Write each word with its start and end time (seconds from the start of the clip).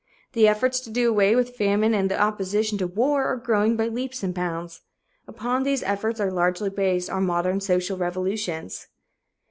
The 0.33 0.47
efforts 0.47 0.79
to 0.79 0.89
do 0.89 1.07
away 1.11 1.35
with 1.35 1.55
famine 1.55 1.93
and 1.93 2.09
the 2.09 2.19
opposition 2.19 2.79
to 2.79 2.87
war 2.87 3.23
are 3.25 3.37
growing 3.37 3.75
by 3.77 3.87
leaps 3.87 4.23
and 4.23 4.33
bounds. 4.33 4.81
Upon 5.27 5.61
these 5.61 5.83
efforts 5.83 6.19
are 6.19 6.31
largely 6.31 6.71
based 6.71 7.07
our 7.07 7.21
modern 7.21 7.61
social 7.61 7.99
revolutions. 7.99 8.87